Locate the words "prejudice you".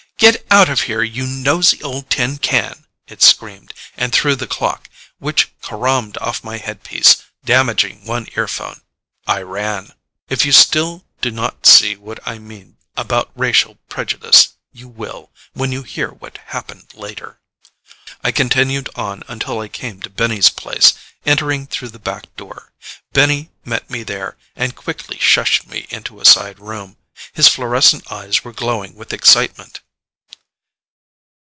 13.89-14.87